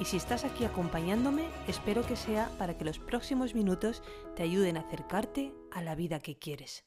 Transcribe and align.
y 0.00 0.04
si 0.04 0.16
estás 0.16 0.44
aquí 0.44 0.64
acompañándome, 0.64 1.44
espero 1.66 2.06
que 2.06 2.14
sea 2.14 2.50
para 2.58 2.78
que 2.78 2.84
los 2.84 2.98
próximos 2.98 3.54
minutos 3.54 4.02
te 4.36 4.44
ayuden 4.44 4.76
a 4.76 4.80
acercarte 4.80 5.52
a 5.72 5.82
la 5.82 5.94
vida 5.94 6.20
que 6.20 6.38
quieres. 6.38 6.84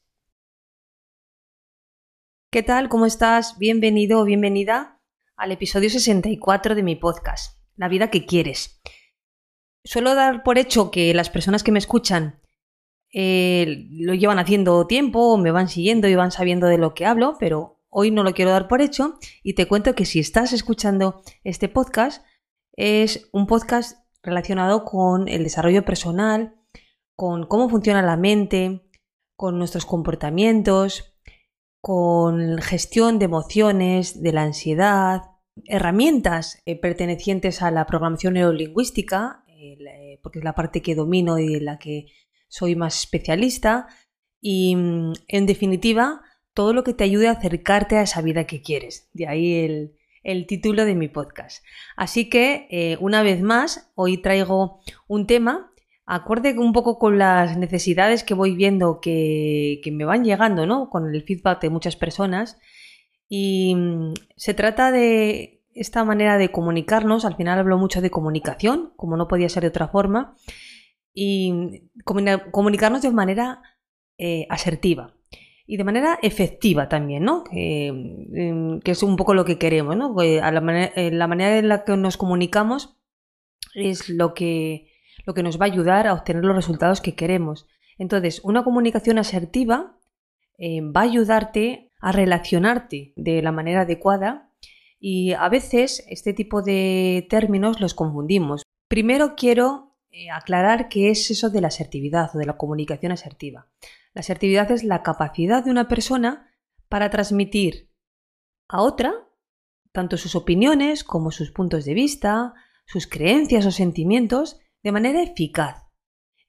¿Qué 2.50 2.62
tal? 2.62 2.88
¿Cómo 2.88 3.06
estás? 3.06 3.58
Bienvenido 3.58 4.20
o 4.20 4.24
bienvenida 4.24 5.00
al 5.36 5.52
episodio 5.52 5.90
64 5.90 6.74
de 6.74 6.82
mi 6.82 6.96
podcast, 6.96 7.58
La 7.76 7.88
vida 7.88 8.08
que 8.10 8.24
quieres. 8.24 8.80
Suelo 9.84 10.14
dar 10.14 10.42
por 10.42 10.58
hecho 10.58 10.90
que 10.90 11.12
las 11.12 11.28
personas 11.28 11.62
que 11.62 11.72
me 11.72 11.78
escuchan 11.78 12.40
eh, 13.12 13.88
lo 13.90 14.14
llevan 14.14 14.38
haciendo 14.38 14.86
tiempo, 14.86 15.36
me 15.36 15.50
van 15.50 15.68
siguiendo 15.68 16.08
y 16.08 16.14
van 16.14 16.30
sabiendo 16.30 16.66
de 16.66 16.78
lo 16.78 16.94
que 16.94 17.04
hablo, 17.04 17.36
pero 17.38 17.80
hoy 17.90 18.10
no 18.10 18.22
lo 18.22 18.32
quiero 18.32 18.52
dar 18.52 18.68
por 18.68 18.80
hecho 18.80 19.18
y 19.42 19.54
te 19.54 19.66
cuento 19.66 19.94
que 19.94 20.06
si 20.06 20.18
estás 20.18 20.52
escuchando 20.54 21.22
este 21.44 21.68
podcast, 21.68 22.24
es 22.74 23.28
un 23.32 23.46
podcast 23.46 23.98
relacionado 24.22 24.84
con 24.84 25.28
el 25.28 25.44
desarrollo 25.44 25.84
personal, 25.84 26.54
con 27.16 27.46
cómo 27.46 27.68
funciona 27.68 28.02
la 28.02 28.16
mente, 28.16 28.88
con 29.36 29.58
nuestros 29.58 29.86
comportamientos, 29.86 31.16
con 31.80 32.58
gestión 32.58 33.18
de 33.18 33.24
emociones, 33.24 34.22
de 34.22 34.32
la 34.32 34.42
ansiedad, 34.42 35.22
herramientas 35.66 36.62
eh, 36.64 36.78
pertenecientes 36.78 37.62
a 37.62 37.70
la 37.70 37.86
programación 37.86 38.34
neurolingüística, 38.34 39.44
eh, 39.48 40.18
porque 40.22 40.38
es 40.38 40.44
la 40.44 40.54
parte 40.54 40.80
que 40.80 40.94
domino 40.94 41.38
y 41.38 41.54
en 41.54 41.64
la 41.64 41.78
que 41.78 42.06
soy 42.48 42.76
más 42.76 43.00
especialista, 43.00 43.88
y 44.40 44.76
mm, 44.76 45.12
en 45.28 45.46
definitiva, 45.46 46.22
todo 46.54 46.72
lo 46.72 46.84
que 46.84 46.94
te 46.94 47.04
ayude 47.04 47.28
a 47.28 47.32
acercarte 47.32 47.96
a 47.96 48.02
esa 48.02 48.22
vida 48.22 48.44
que 48.44 48.62
quieres. 48.62 49.08
De 49.12 49.26
ahí 49.26 49.54
el, 49.64 49.96
el 50.22 50.46
título 50.46 50.84
de 50.84 50.94
mi 50.94 51.08
podcast. 51.08 51.64
Así 51.96 52.28
que, 52.28 52.66
eh, 52.70 52.96
una 53.00 53.22
vez 53.22 53.42
más, 53.42 53.90
hoy 53.94 54.18
traigo 54.18 54.80
un 55.08 55.26
tema 55.26 55.72
acorde 56.06 56.58
un 56.58 56.72
poco 56.72 56.98
con 56.98 57.18
las 57.18 57.56
necesidades 57.56 58.24
que 58.24 58.34
voy 58.34 58.54
viendo 58.54 59.00
que, 59.00 59.80
me 59.92 60.04
van 60.04 60.24
llegando, 60.24 60.66
¿no? 60.66 60.90
Con 60.90 61.12
el 61.14 61.22
feedback 61.22 61.62
de 61.62 61.70
muchas 61.70 61.96
personas. 61.96 62.58
Y 63.28 63.74
mm, 63.74 64.14
se 64.36 64.54
trata 64.54 64.92
de 64.92 65.62
esta 65.74 66.04
manera 66.04 66.38
de 66.38 66.50
comunicarnos, 66.50 67.24
al 67.24 67.36
final 67.36 67.58
hablo 67.58 67.78
mucho 67.78 68.02
de 68.02 68.10
comunicación, 68.10 68.92
como 68.96 69.16
no 69.16 69.28
podía 69.28 69.48
ser 69.48 69.62
de 69.62 69.68
otra 69.68 69.88
forma, 69.88 70.36
y 71.14 71.90
comunicarnos 72.04 73.02
de 73.02 73.10
manera 73.10 73.62
eh, 74.18 74.46
asertiva 74.50 75.14
y 75.72 75.78
de 75.78 75.84
manera 75.84 76.18
efectiva 76.20 76.86
también, 76.86 77.24
¿no? 77.24 77.44
Que, 77.44 77.86
em, 77.86 78.80
es 78.84 79.02
un 79.02 79.16
poco 79.16 79.32
lo 79.32 79.46
que 79.46 79.56
queremos, 79.56 79.96
¿no? 79.96 80.14
a 80.20 80.52
la, 80.52 80.60
manera, 80.60 80.92
eh, 80.96 81.10
la 81.10 81.26
manera 81.26 81.56
en 81.56 81.68
la 81.68 81.82
que 81.84 81.96
nos 81.96 82.18
comunicamos 82.18 82.98
es 83.74 84.10
lo 84.10 84.34
que, 84.34 84.90
lo 85.24 85.32
que 85.32 85.42
nos 85.42 85.58
va 85.58 85.64
a 85.64 85.72
ayudar 85.72 86.06
a 86.06 86.12
obtener 86.12 86.44
los 86.44 86.54
resultados 86.54 87.00
que 87.00 87.14
queremos. 87.14 87.66
Entonces, 87.96 88.42
una 88.44 88.64
comunicación 88.64 89.18
asertiva 89.18 89.98
eh, 90.58 90.82
va 90.82 91.00
a 91.00 91.04
ayudarte 91.04 91.90
a 92.02 92.12
relacionarte 92.12 93.14
de 93.16 93.40
la 93.40 93.50
manera 93.50 93.80
adecuada 93.80 94.50
y 95.00 95.32
a 95.32 95.48
veces 95.48 96.04
este 96.06 96.34
tipo 96.34 96.60
de 96.60 97.26
términos 97.30 97.80
los 97.80 97.94
confundimos. 97.94 98.62
Primero 98.88 99.36
quiero 99.38 99.96
eh, 100.10 100.28
aclarar 100.28 100.90
qué 100.90 101.08
es 101.08 101.30
eso 101.30 101.48
de 101.48 101.62
la 101.62 101.68
asertividad 101.68 102.28
o 102.34 102.38
de 102.38 102.44
la 102.44 102.58
comunicación 102.58 103.10
asertiva. 103.10 103.68
La 104.14 104.20
asertividad 104.20 104.70
es 104.70 104.84
la 104.84 105.02
capacidad 105.02 105.64
de 105.64 105.70
una 105.70 105.88
persona 105.88 106.50
para 106.88 107.10
transmitir 107.10 107.90
a 108.68 108.82
otra 108.82 109.14
tanto 109.92 110.16
sus 110.16 110.34
opiniones 110.34 111.04
como 111.04 111.30
sus 111.30 111.50
puntos 111.50 111.84
de 111.84 111.94
vista, 111.94 112.54
sus 112.86 113.06
creencias 113.06 113.66
o 113.66 113.70
sentimientos 113.70 114.58
de 114.82 114.92
manera 114.92 115.22
eficaz 115.22 115.84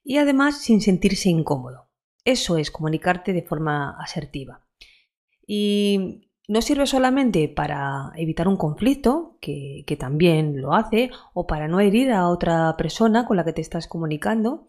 y 0.02 0.16
además 0.16 0.58
sin 0.62 0.80
sentirse 0.80 1.28
incómodo. 1.28 1.90
Eso 2.24 2.56
es 2.56 2.70
comunicarte 2.70 3.32
de 3.32 3.42
forma 3.42 3.96
asertiva. 4.00 4.66
Y 5.46 6.30
no 6.48 6.62
sirve 6.62 6.86
solamente 6.86 7.48
para 7.48 8.12
evitar 8.16 8.48
un 8.48 8.56
conflicto, 8.56 9.36
que, 9.40 9.84
que, 9.86 9.96
también 9.96 10.60
lo 10.60 10.74
hace, 10.74 11.10
o 11.34 11.46
para 11.46 11.68
no 11.68 11.80
herir 11.80 12.12
a 12.12 12.28
otra 12.28 12.74
persona 12.76 13.26
con 13.26 13.36
la 13.36 13.44
que 13.44 13.52
te 13.52 13.60
estás 13.60 13.86
comunicando, 13.86 14.68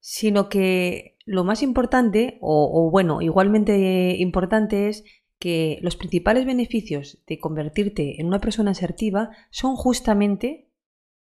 sino 0.00 0.48
que 0.48 1.17
lo 1.28 1.44
más 1.44 1.62
importante, 1.62 2.38
o, 2.40 2.90
bueno, 2.90 3.20
igualmente 3.20 4.16
importante 4.16 4.88
es 4.88 5.04
que 5.38 5.78
los 5.82 5.94
principales 5.94 6.46
beneficios 6.46 7.22
de 7.26 7.38
convertirte 7.38 8.18
en 8.18 8.28
una 8.28 8.40
persona 8.40 8.70
asertiva 8.70 9.30
son 9.50 9.76
justamente 9.76 10.70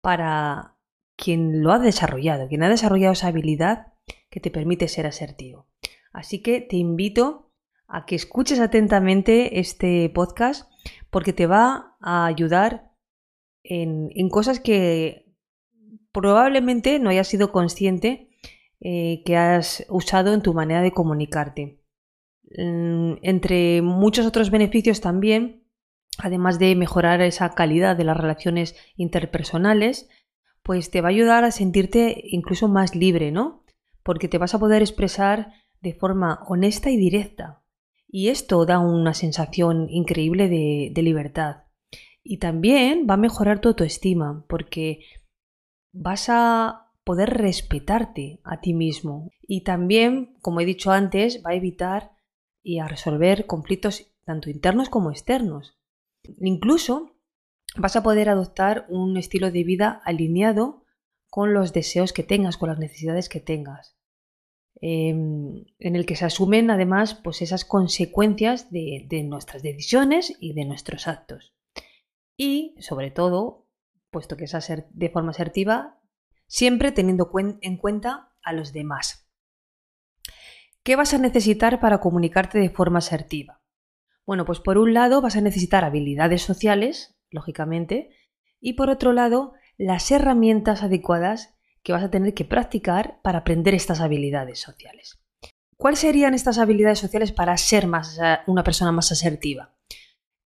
para 0.00 0.76
quien 1.16 1.64
lo 1.64 1.72
ha 1.72 1.80
desarrollado, 1.80 2.46
quien 2.46 2.62
ha 2.62 2.68
desarrollado 2.68 3.14
esa 3.14 3.26
habilidad 3.26 3.94
que 4.30 4.38
te 4.38 4.52
permite 4.52 4.86
ser 4.86 5.08
asertivo. 5.08 5.66
Así 6.12 6.40
que 6.40 6.60
te 6.60 6.76
invito 6.76 7.50
a 7.88 8.06
que 8.06 8.14
escuches 8.14 8.60
atentamente 8.60 9.58
este 9.58 10.08
podcast 10.10 10.70
porque 11.10 11.32
te 11.32 11.46
va 11.46 11.96
a 12.00 12.26
ayudar 12.26 12.92
en, 13.64 14.10
en 14.14 14.28
cosas 14.28 14.60
que 14.60 15.34
probablemente 16.12 17.00
no 17.00 17.10
hayas 17.10 17.26
sido 17.26 17.50
consciente 17.50 18.29
eh, 18.80 19.22
que 19.24 19.36
has 19.36 19.84
usado 19.90 20.32
en 20.32 20.42
tu 20.42 20.54
manera 20.54 20.80
de 20.80 20.92
comunicarte. 20.92 21.80
Mm, 22.56 23.14
entre 23.22 23.82
muchos 23.82 24.26
otros 24.26 24.50
beneficios 24.50 25.00
también, 25.00 25.68
además 26.18 26.58
de 26.58 26.74
mejorar 26.76 27.20
esa 27.20 27.50
calidad 27.50 27.96
de 27.96 28.04
las 28.04 28.16
relaciones 28.16 28.74
interpersonales, 28.96 30.08
pues 30.62 30.90
te 30.90 31.00
va 31.00 31.08
a 31.08 31.10
ayudar 31.10 31.44
a 31.44 31.50
sentirte 31.50 32.22
incluso 32.24 32.68
más 32.68 32.94
libre, 32.94 33.30
¿no? 33.30 33.64
Porque 34.02 34.28
te 34.28 34.38
vas 34.38 34.54
a 34.54 34.58
poder 34.58 34.82
expresar 34.82 35.52
de 35.80 35.94
forma 35.94 36.40
honesta 36.48 36.90
y 36.90 36.96
directa. 36.96 37.62
Y 38.08 38.28
esto 38.28 38.66
da 38.66 38.78
una 38.78 39.14
sensación 39.14 39.88
increíble 39.90 40.48
de, 40.48 40.90
de 40.92 41.02
libertad. 41.02 41.64
Y 42.22 42.38
también 42.38 43.06
va 43.08 43.14
a 43.14 43.18
mejorar 43.18 43.60
tu 43.60 43.68
autoestima, 43.68 44.44
porque 44.48 45.00
vas 45.92 46.28
a 46.28 46.89
poder 47.10 47.30
respetarte 47.30 48.38
a 48.44 48.60
ti 48.60 48.72
mismo. 48.72 49.32
Y 49.42 49.64
también, 49.64 50.36
como 50.42 50.60
he 50.60 50.64
dicho 50.64 50.92
antes, 50.92 51.42
va 51.44 51.50
a 51.50 51.56
evitar 51.56 52.12
y 52.62 52.78
a 52.78 52.86
resolver 52.86 53.46
conflictos 53.46 54.12
tanto 54.24 54.48
internos 54.48 54.88
como 54.88 55.10
externos. 55.10 55.76
Incluso 56.40 57.16
vas 57.74 57.96
a 57.96 58.04
poder 58.04 58.28
adoptar 58.28 58.86
un 58.88 59.16
estilo 59.16 59.50
de 59.50 59.64
vida 59.64 60.00
alineado 60.04 60.84
con 61.28 61.52
los 61.52 61.72
deseos 61.72 62.12
que 62.12 62.22
tengas, 62.22 62.56
con 62.56 62.68
las 62.68 62.78
necesidades 62.78 63.28
que 63.28 63.40
tengas. 63.40 63.96
Em, 64.80 65.64
en 65.80 65.96
el 65.96 66.06
que 66.06 66.14
se 66.14 66.26
asumen 66.26 66.70
además 66.70 67.16
pues 67.16 67.42
esas 67.42 67.64
consecuencias 67.64 68.70
de, 68.70 69.04
de 69.08 69.24
nuestras 69.24 69.64
decisiones 69.64 70.36
y 70.38 70.52
de 70.52 70.64
nuestros 70.64 71.08
actos. 71.08 71.56
Y 72.36 72.76
sobre 72.78 73.10
todo, 73.10 73.66
puesto 74.12 74.36
que 74.36 74.44
es 74.44 74.54
de 74.92 75.10
forma 75.10 75.30
asertiva, 75.30 75.99
siempre 76.50 76.90
teniendo 76.90 77.30
en 77.62 77.76
cuenta 77.76 78.34
a 78.42 78.52
los 78.52 78.72
demás. 78.72 79.30
¿Qué 80.82 80.96
vas 80.96 81.14
a 81.14 81.18
necesitar 81.18 81.78
para 81.78 82.00
comunicarte 82.00 82.58
de 82.58 82.70
forma 82.70 82.98
asertiva? 82.98 83.62
Bueno, 84.26 84.44
pues 84.44 84.58
por 84.58 84.76
un 84.76 84.92
lado 84.92 85.20
vas 85.20 85.36
a 85.36 85.40
necesitar 85.40 85.84
habilidades 85.84 86.42
sociales, 86.42 87.16
lógicamente, 87.30 88.10
y 88.60 88.72
por 88.72 88.90
otro 88.90 89.12
lado 89.12 89.52
las 89.78 90.10
herramientas 90.10 90.82
adecuadas 90.82 91.56
que 91.84 91.92
vas 91.92 92.02
a 92.02 92.10
tener 92.10 92.34
que 92.34 92.44
practicar 92.44 93.20
para 93.22 93.38
aprender 93.38 93.74
estas 93.74 94.00
habilidades 94.00 94.58
sociales. 94.58 95.22
¿Cuáles 95.76 96.00
serían 96.00 96.34
estas 96.34 96.58
habilidades 96.58 96.98
sociales 96.98 97.30
para 97.30 97.56
ser 97.56 97.86
más, 97.86 98.18
una 98.48 98.64
persona 98.64 98.90
más 98.90 99.12
asertiva? 99.12 99.76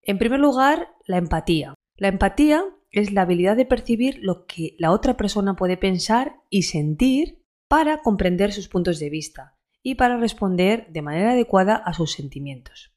En 0.03 0.19
primer 0.19 0.39
lugar, 0.39 0.95
la 1.07 1.17
empatía. 1.17 1.75
La 1.97 2.09
empatía 2.09 2.63
es 2.95 3.13
la 3.13 3.23
habilidad 3.23 3.57
de 3.57 3.67
percibir 3.67 4.19
lo 4.23 4.47
que 4.47 4.77
la 4.79 4.93
otra 4.93 5.17
persona 5.17 5.57
puede 5.57 5.77
pensar 5.77 6.37
y 6.49 6.63
sentir 6.63 7.45
para 7.69 8.03
comprender 8.03 8.53
sus 8.53 8.69
puntos 8.69 9.01
de 9.01 9.11
vista 9.11 9.59
y 9.83 9.97
para 9.97 10.17
responder 10.17 10.87
de 10.93 11.03
manera 11.03 11.33
adecuada 11.33 11.75
a 11.75 11.93
sus 11.93 12.13
sentimientos. 12.13 12.95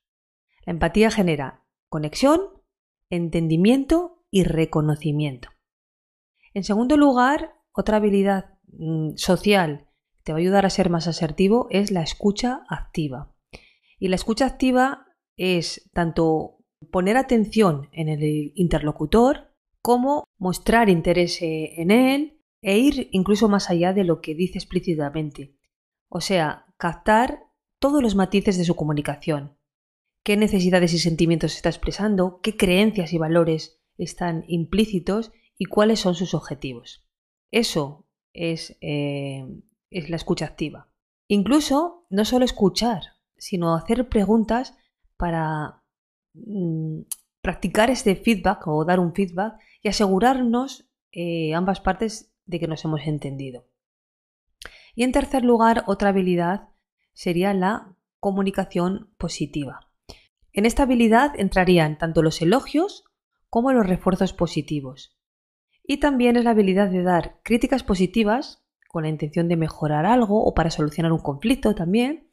La 0.66 0.72
empatía 0.72 1.10
genera 1.10 1.66
conexión, 1.90 2.42
entendimiento 3.10 4.24
y 4.30 4.44
reconocimiento. 4.44 5.50
En 6.54 6.64
segundo 6.64 6.96
lugar, 6.96 7.56
otra 7.72 7.98
habilidad 7.98 8.60
mm, 8.68 9.16
social 9.16 9.88
te 10.24 10.32
va 10.32 10.38
a 10.38 10.42
ayudar 10.42 10.66
a 10.66 10.70
ser 10.70 10.90
más 10.90 11.08
asertivo 11.08 11.68
es 11.72 11.90
la 11.90 12.04
escucha 12.04 12.66
activa. 12.70 13.34
Y 13.98 14.10
la 14.10 14.16
escucha 14.16 14.46
activa 14.46 15.08
es 15.38 15.90
tanto 15.94 16.60
poner 16.92 17.18
atención 17.18 17.90
en 17.94 18.10
el 18.10 18.52
interlocutor 18.56 19.47
como 19.88 20.28
mostrar 20.38 20.90
interés 20.90 21.38
en 21.42 21.92
él 21.92 22.42
e 22.62 22.78
ir 22.78 23.08
incluso 23.14 23.48
más 23.48 23.70
allá 23.70 23.94
de 23.94 24.04
lo 24.04 24.20
que 24.20 24.36
dice 24.36 24.58
explícitamente. 24.58 25.56
O 26.10 26.20
sea, 26.20 26.66
captar 26.76 27.46
todos 27.80 28.04
los 28.04 28.14
matices 28.14 28.58
de 28.58 28.66
su 28.66 28.76
comunicación. 28.76 29.58
Qué 30.26 30.36
necesidades 30.36 30.92
y 30.92 31.00
sentimientos 31.00 31.56
está 31.56 31.70
expresando, 31.70 32.42
qué 32.44 32.58
creencias 32.58 33.14
y 33.14 33.18
valores 33.18 33.80
están 33.98 34.44
implícitos 34.50 35.32
y 35.58 35.64
cuáles 35.64 36.02
son 36.02 36.16
sus 36.16 36.34
objetivos. 36.34 37.08
Eso 37.50 38.10
es, 38.34 38.78
eh, 38.82 39.48
es 39.90 40.10
la 40.10 40.18
escucha 40.18 40.48
activa. 40.48 40.92
Incluso 41.30 42.06
no 42.10 42.26
solo 42.26 42.44
escuchar, 42.44 43.04
sino 43.38 43.74
hacer 43.74 44.10
preguntas 44.10 44.76
para 45.16 45.82
mm, 46.34 47.04
practicar 47.48 47.90
este 47.90 48.18
feedback 48.18 48.68
o 48.68 48.84
dar 48.84 49.00
un 49.00 49.14
feedback 49.14 49.54
y 49.82 49.88
asegurarnos 49.88 50.92
eh, 51.14 51.54
ambas 51.54 51.80
partes 51.80 52.34
de 52.46 52.60
que 52.60 52.68
nos 52.68 52.84
hemos 52.84 53.08
entendido. 53.08 53.66
Y 54.96 55.04
en 55.04 55.14
tercer 55.14 55.46
lugar, 55.46 55.86
otra 55.88 56.10
habilidad 56.10 56.68
sería 57.14 57.54
la 57.54 57.96
comunicación 58.20 59.14
positiva. 59.18 59.80
En 60.52 60.66
esta 60.66 60.84
habilidad 60.84 61.40
entrarían 61.40 61.98
tanto 61.98 62.22
los 62.22 62.42
elogios 62.42 63.06
como 63.50 63.72
los 63.72 63.88
refuerzos 63.88 64.34
positivos. 64.34 65.18
Y 65.86 66.02
también 66.02 66.36
es 66.36 66.44
la 66.44 66.50
habilidad 66.50 66.90
de 66.90 67.02
dar 67.02 67.40
críticas 67.44 67.82
positivas 67.82 68.62
con 68.90 69.04
la 69.04 69.10
intención 69.10 69.48
de 69.48 69.56
mejorar 69.56 70.06
algo 70.06 70.44
o 70.44 70.54
para 70.54 70.70
solucionar 70.70 71.14
un 71.14 71.20
conflicto 71.20 71.74
también, 71.76 72.30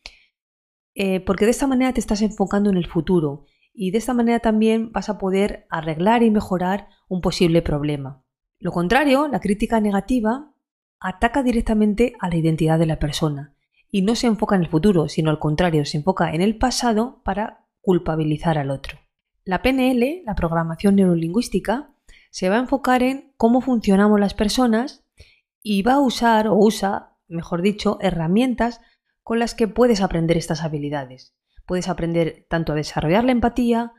eh, 0.96 1.20
porque 1.20 1.44
de 1.44 1.52
esta 1.52 1.68
manera 1.68 1.92
te 1.92 2.00
estás 2.00 2.20
enfocando 2.20 2.68
en 2.68 2.78
el 2.78 2.88
futuro 2.88 3.46
y 3.74 3.90
de 3.90 3.98
esta 3.98 4.14
manera 4.14 4.38
también 4.38 4.92
vas 4.92 5.08
a 5.08 5.18
poder 5.18 5.66
arreglar 5.68 6.22
y 6.22 6.30
mejorar 6.30 6.88
un 7.08 7.20
posible 7.20 7.60
problema. 7.60 8.22
Lo 8.60 8.70
contrario, 8.70 9.28
la 9.28 9.40
crítica 9.40 9.80
negativa 9.80 10.52
ataca 11.00 11.42
directamente 11.42 12.14
a 12.20 12.28
la 12.28 12.36
identidad 12.36 12.78
de 12.78 12.86
la 12.86 12.98
persona 12.98 13.54
y 13.90 14.02
no 14.02 14.14
se 14.14 14.28
enfoca 14.28 14.54
en 14.54 14.62
el 14.62 14.70
futuro, 14.70 15.08
sino 15.08 15.30
al 15.30 15.38
contrario, 15.38 15.84
se 15.84 15.98
enfoca 15.98 16.32
en 16.32 16.40
el 16.40 16.56
pasado 16.56 17.20
para 17.24 17.66
culpabilizar 17.80 18.58
al 18.58 18.70
otro. 18.70 18.98
La 19.44 19.60
PNL, 19.60 20.22
la 20.24 20.34
programación 20.34 20.96
neurolingüística, 20.96 21.90
se 22.30 22.48
va 22.48 22.56
a 22.56 22.60
enfocar 22.60 23.02
en 23.02 23.32
cómo 23.36 23.60
funcionamos 23.60 24.18
las 24.18 24.34
personas 24.34 25.04
y 25.62 25.82
va 25.82 25.94
a 25.94 26.00
usar 26.00 26.48
o 26.48 26.56
usa, 26.56 27.16
mejor 27.28 27.60
dicho, 27.60 27.98
herramientas 28.00 28.80
con 29.22 29.38
las 29.38 29.54
que 29.54 29.68
puedes 29.68 30.00
aprender 30.00 30.36
estas 30.36 30.62
habilidades. 30.62 31.34
Puedes 31.66 31.88
aprender 31.88 32.46
tanto 32.48 32.72
a 32.72 32.76
desarrollar 32.76 33.24
la 33.24 33.32
empatía 33.32 33.92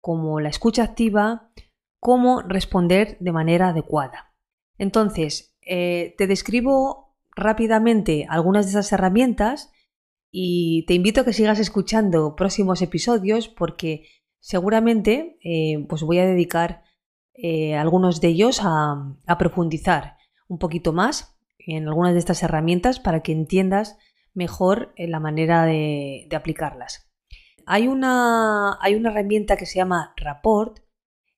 como 0.00 0.40
la 0.40 0.48
escucha 0.48 0.82
activa, 0.82 1.50
como 1.98 2.40
responder 2.42 3.16
de 3.20 3.32
manera 3.32 3.68
adecuada. 3.68 4.34
Entonces, 4.78 5.54
eh, 5.60 6.14
te 6.16 6.26
describo 6.26 7.14
rápidamente 7.36 8.26
algunas 8.28 8.64
de 8.64 8.70
esas 8.70 8.92
herramientas 8.92 9.70
y 10.32 10.84
te 10.86 10.94
invito 10.94 11.20
a 11.20 11.24
que 11.24 11.32
sigas 11.32 11.58
escuchando 11.58 12.34
próximos 12.34 12.80
episodios 12.82 13.48
porque 13.48 14.06
seguramente 14.40 15.38
eh, 15.44 15.84
pues 15.88 16.02
voy 16.02 16.18
a 16.18 16.26
dedicar 16.26 16.82
eh, 17.34 17.74
algunos 17.74 18.20
de 18.20 18.28
ellos 18.28 18.60
a, 18.62 19.16
profundizar 19.38 20.16
un 20.48 20.58
poquito 20.58 20.92
más 20.92 21.36
en 21.58 21.86
algunas 21.86 22.14
de 22.14 22.18
estas 22.18 22.42
herramientas 22.42 23.00
para 23.00 23.20
que 23.22 23.32
entiendas 23.32 23.98
mejor 24.32 24.94
la 24.96 25.20
manera 25.20 25.64
de, 25.66 26.28
aplicarlas. 26.34 27.09
Hay 27.72 27.86
una, 27.86 28.78
hay 28.80 28.96
una, 28.96 29.10
herramienta 29.10 29.56
que 29.56 29.64
se 29.64 29.76
llama 29.76 30.12
Rapport 30.16 30.80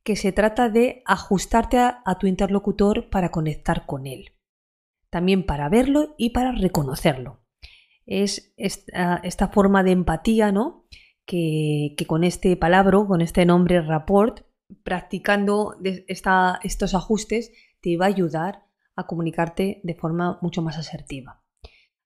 que 0.02 0.16
se 0.16 0.32
trata 0.32 0.70
de 0.70 1.02
ajustarte 1.04 1.76
a, 1.76 2.18
tu 2.18 2.26
interlocutor 2.26 3.10
para 3.10 3.30
conectar 3.30 3.84
con 3.84 4.06
él. 4.06 4.32
También 5.10 5.44
para 5.44 5.68
verlo 5.68 6.14
y 6.16 6.30
para 6.30 6.52
reconocerlo. 6.52 7.44
Es 8.06 8.54
esta, 8.56 9.48
forma 9.48 9.82
de 9.82 9.90
empatía 9.90 10.52
¿no? 10.52 10.86
que, 11.26 11.94
que 11.98 12.06
con 12.06 12.24
este 12.24 12.56
palabra, 12.56 13.04
con 13.06 13.20
este 13.20 13.44
nombre 13.44 13.82
Rapport, 13.82 14.46
practicando 14.84 15.76
estos 16.06 16.94
ajustes 16.94 17.52
te 17.82 17.98
va 17.98 18.06
a 18.06 18.08
ayudar 18.08 18.64
a 18.96 19.06
comunicarte 19.06 19.82
de 19.84 19.94
forma 19.94 20.38
mucho 20.40 20.62
más 20.62 20.78
asertiva. 20.78 21.44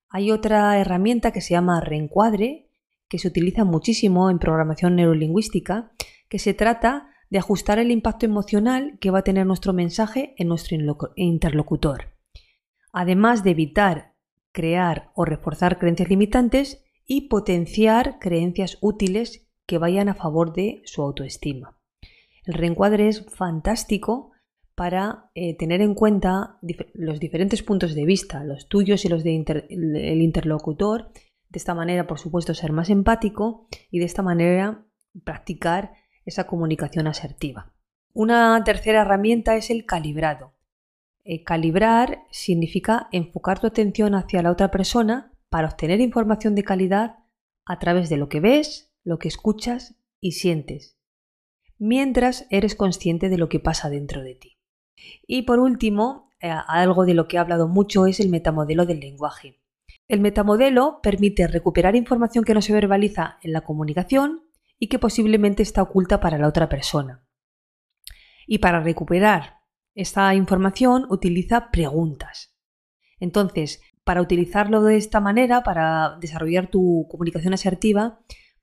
Hay 0.08 0.32
otra 0.32 0.80
herramienta 0.80 1.30
que 1.30 1.40
se 1.40 1.54
llama 1.54 1.80
reencuadre, 1.80 2.65
que 3.08 3.18
se 3.18 3.28
utiliza 3.28 3.64
muchísimo 3.64 4.30
en 4.30 4.38
programación 4.38 4.96
neurolingüística, 4.96 5.92
que 6.28 6.38
se 6.38 6.54
trata 6.54 7.08
de 7.30 7.38
ajustar 7.38 7.78
el 7.78 7.90
impacto 7.90 8.26
emocional 8.26 8.98
que 9.00 9.10
va 9.10 9.20
a 9.20 9.24
tener 9.24 9.46
nuestro 9.46 9.72
mensaje 9.72 10.34
en 10.38 10.48
nuestro 10.48 10.76
interlocutor, 11.16 12.14
además 12.92 13.42
de 13.44 13.50
evitar 13.50 14.14
crear 14.52 15.10
o 15.14 15.24
reforzar 15.24 15.78
creencias 15.78 16.08
limitantes 16.08 16.84
y 17.04 17.28
potenciar 17.28 18.18
creencias 18.18 18.78
útiles 18.80 19.48
que 19.66 19.78
vayan 19.78 20.08
a 20.08 20.14
favor 20.14 20.52
de 20.52 20.82
su 20.84 21.02
autoestima. 21.02 21.78
El 22.44 22.54
reencuadre 22.54 23.08
es 23.08 23.26
fantástico 23.26 24.32
para 24.76 25.30
eh, 25.34 25.56
tener 25.56 25.80
en 25.80 25.94
cuenta 25.94 26.58
los 26.94 27.18
diferentes 27.18 27.62
puntos 27.62 27.94
de 27.94 28.04
vista, 28.04 28.44
los 28.44 28.68
tuyos 28.68 29.04
y 29.04 29.08
los 29.08 29.24
del 29.24 30.22
interlocutor. 30.22 31.10
De 31.48 31.58
esta 31.58 31.74
manera, 31.74 32.06
por 32.06 32.18
supuesto, 32.18 32.54
ser 32.54 32.72
más 32.72 32.90
empático 32.90 33.68
y 33.90 33.98
de 33.98 34.04
esta 34.04 34.22
manera 34.22 34.86
practicar 35.24 35.92
esa 36.24 36.46
comunicación 36.46 37.06
asertiva. 37.06 37.72
Una 38.12 38.62
tercera 38.64 39.02
herramienta 39.02 39.56
es 39.56 39.70
el 39.70 39.86
calibrado. 39.86 40.54
Eh, 41.24 41.44
calibrar 41.44 42.24
significa 42.30 43.08
enfocar 43.12 43.60
tu 43.60 43.66
atención 43.66 44.14
hacia 44.14 44.42
la 44.42 44.50
otra 44.50 44.70
persona 44.70 45.32
para 45.48 45.68
obtener 45.68 46.00
información 46.00 46.54
de 46.54 46.64
calidad 46.64 47.16
a 47.64 47.78
través 47.78 48.08
de 48.08 48.16
lo 48.16 48.28
que 48.28 48.40
ves, 48.40 48.92
lo 49.04 49.18
que 49.18 49.28
escuchas 49.28 49.96
y 50.20 50.32
sientes 50.32 50.96
mientras 51.78 52.46
eres 52.50 52.74
consciente 52.74 53.28
de 53.28 53.38
lo 53.38 53.48
que 53.48 53.60
pasa 53.60 53.90
dentro 53.90 54.22
de 54.22 54.34
ti. 54.34 54.58
Y 55.26 55.42
por 55.42 55.58
último, 55.58 56.30
eh, 56.40 56.50
algo 56.66 57.04
de 57.04 57.14
lo 57.14 57.28
que 57.28 57.36
he 57.36 57.40
hablado 57.40 57.68
mucho 57.68 58.06
es 58.06 58.20
el 58.20 58.28
metamodelo 58.28 58.86
del 58.86 59.00
lenguaje. 59.00 59.60
El 60.08 60.20
metamodelo 60.20 61.00
permite 61.02 61.46
recuperar 61.48 61.96
información 61.96 62.44
que 62.44 62.54
no 62.54 62.62
se 62.62 62.72
verbaliza 62.72 63.38
en 63.42 63.52
la 63.52 63.62
comunicación 63.62 64.42
y 64.78 64.88
que 64.88 64.98
posiblemente 64.98 65.62
está 65.62 65.82
oculta 65.82 66.20
para 66.20 66.38
la 66.38 66.48
otra 66.48 66.68
persona. 66.68 67.26
Y 68.46 68.58
para 68.58 68.80
recuperar 68.80 69.60
esta 69.94 70.34
información 70.34 71.06
utiliza 71.10 71.70
preguntas. 71.70 72.54
Entonces, 73.18 73.80
para 74.04 74.22
utilizarlo 74.22 74.82
de 74.82 74.96
esta 74.96 75.20
manera, 75.20 75.62
para 75.62 76.16
desarrollar 76.20 76.68
tu 76.68 77.08
comunicación 77.10 77.54
asertiva, 77.54 78.20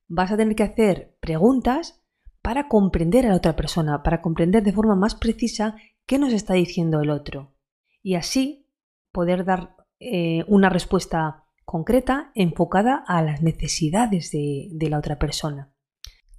vas 0.08 0.32
a 0.32 0.38
tener 0.38 0.56
que 0.56 0.64
hacer 0.64 1.18
preguntas 1.20 2.02
para 2.42 2.68
comprender 2.68 3.26
a 3.26 3.30
la 3.30 3.36
otra 3.36 3.56
persona, 3.56 4.04
para 4.04 4.22
comprender 4.22 4.64
de 4.64 4.72
forma 4.72 4.96
más 4.96 5.16
precisa 5.16 5.76
qué 6.06 6.20
nos 6.20 6.32
está 6.32 6.54
diciendo 6.54 7.02
el 7.02 7.10
otro 7.10 7.56
y 8.02 8.16
así 8.16 8.70
poder 9.12 9.46
dar 9.46 9.76
eh, 10.04 10.46
una 10.48 10.70
respuesta 10.70 11.44
concreta 11.66 12.32
enfocada 12.36 13.04
a 13.08 13.22
las 13.22 13.42
necesidades 13.42 14.32
de, 14.32 14.88
la 14.90 14.98
otra 14.98 15.18
persona. 15.18 15.74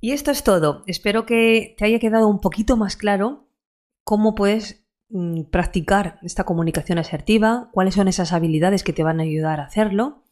Y 0.00 0.12
esto 0.12 0.30
es 0.30 0.44
todo. 0.44 0.82
Espero 0.86 1.24
que 1.24 1.74
te 1.78 1.86
haya 1.86 1.98
quedado 1.98 2.28
un 2.28 2.40
poquito 2.40 2.76
más 2.76 2.96
claro 2.96 3.48
cómo 4.04 4.34
puedes 4.34 4.86
mm, 5.08 5.44
practicar 5.44 6.18
esta 6.22 6.44
comunicación 6.44 6.98
asertiva, 6.98 7.70
cuáles 7.72 7.94
son 7.94 8.08
esas 8.08 8.32
habilidades 8.32 8.84
que 8.84 8.92
te 8.92 9.02
van 9.02 9.20
a 9.20 9.22
ayudar 9.22 9.60
a 9.60 9.64
hacerlo 9.64 10.22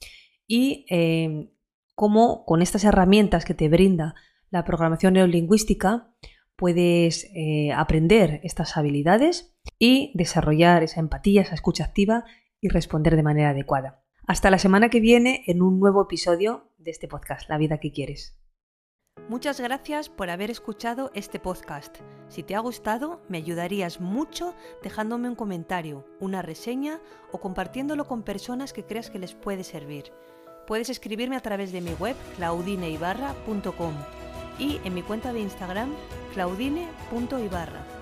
y 0.46 0.84
eh, 0.90 1.50
cómo 1.94 2.44
con 2.44 2.60
estas 2.60 2.84
herramientas 2.84 3.44
que 3.44 3.54
te 3.54 3.68
brinda 3.68 4.14
la 4.50 4.64
programación 4.64 5.14
neurolingüística 5.14 6.12
puedes 6.56 7.30
eh, 7.34 7.72
aprender 7.74 8.40
estas 8.44 8.76
habilidades 8.76 9.56
y 9.78 10.12
desarrollar 10.14 10.82
esa 10.82 11.00
empatía, 11.00 11.42
esa 11.42 11.54
escucha 11.54 11.84
activa 11.84 12.24
y 12.62 12.68
responder 12.68 13.16
de 13.16 13.22
manera 13.22 13.50
adecuada. 13.50 14.02
Hasta 14.26 14.50
la 14.50 14.58
semana 14.58 14.88
que 14.88 15.00
viene 15.00 15.42
en 15.46 15.60
un 15.60 15.80
nuevo 15.80 16.02
episodio 16.02 16.70
de 16.78 16.92
este 16.92 17.08
podcast, 17.08 17.50
La 17.50 17.58
vida 17.58 17.78
que 17.78 17.92
quieres. 17.92 18.38
Muchas 19.28 19.60
gracias 19.60 20.08
por 20.08 20.30
haber 20.30 20.50
escuchado 20.50 21.10
este 21.14 21.38
podcast. 21.38 21.98
Si 22.28 22.42
te 22.42 22.54
ha 22.54 22.60
gustado, 22.60 23.20
me 23.28 23.38
ayudarías 23.38 24.00
mucho 24.00 24.54
dejándome 24.82 25.28
un 25.28 25.34
comentario, 25.34 26.06
una 26.18 26.40
reseña 26.40 27.00
o 27.30 27.40
compartiéndolo 27.40 28.06
con 28.06 28.22
personas 28.22 28.72
que 28.72 28.84
creas 28.84 29.10
que 29.10 29.18
les 29.18 29.34
puede 29.34 29.64
servir. 29.64 30.12
Puedes 30.66 30.88
escribirme 30.88 31.36
a 31.36 31.40
través 31.40 31.72
de 31.72 31.80
mi 31.80 31.92
web 31.94 32.16
claudineibarra.com 32.36 33.94
y 34.58 34.80
en 34.84 34.94
mi 34.94 35.02
cuenta 35.02 35.32
de 35.32 35.40
Instagram 35.40 35.92
claudine.ibarra. 36.32 38.01